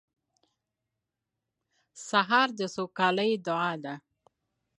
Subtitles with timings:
[2.07, 3.95] سهار د سوکالۍ دعا ده.